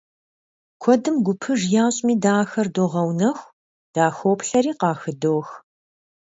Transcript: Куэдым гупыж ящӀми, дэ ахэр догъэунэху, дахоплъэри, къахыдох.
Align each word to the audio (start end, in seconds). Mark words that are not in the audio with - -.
Куэдым 0.81 1.15
гупыж 1.25 1.61
ящӀми, 1.85 2.13
дэ 2.23 2.31
ахэр 2.41 2.67
догъэунэху, 2.75 3.51
дахоплъэри, 3.93 4.71
къахыдох. 4.79 5.47